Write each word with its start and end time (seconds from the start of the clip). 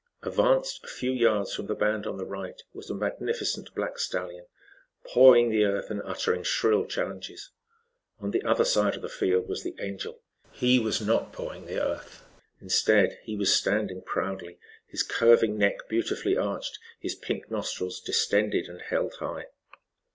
Advanced 0.23 0.83
a 0.83 0.87
few 0.87 1.11
yards 1.13 1.53
from 1.53 1.67
the 1.67 1.75
band 1.75 2.07
on 2.07 2.17
the 2.17 2.25
right, 2.25 2.59
was 2.73 2.89
a 2.89 2.95
magnificent 2.95 3.71
black 3.75 3.99
stallion, 3.99 4.47
pawing 5.05 5.51
the 5.51 5.63
earth 5.63 5.91
and 5.91 6.01
uttering 6.03 6.41
shrill 6.41 6.87
challenges. 6.87 7.51
On 8.19 8.31
the 8.31 8.41
other 8.41 8.65
side 8.65 8.95
of 8.95 9.03
the 9.03 9.09
field 9.09 9.47
was 9.47 9.61
the 9.61 9.75
Angel. 9.79 10.19
He 10.53 10.79
was 10.79 11.01
not 11.01 11.31
pawing 11.31 11.67
the 11.67 11.79
earth. 11.79 12.25
Instead 12.59 13.19
he 13.25 13.35
was 13.35 13.53
standing 13.55 14.01
proudly, 14.01 14.57
his 14.87 15.03
curving 15.03 15.55
neck 15.55 15.87
beautifully 15.87 16.35
arched, 16.35 16.79
his 16.99 17.13
pink 17.13 17.51
nostrils 17.51 17.99
distended 17.99 18.65
and 18.69 18.81
held 18.81 19.13
high. 19.19 19.49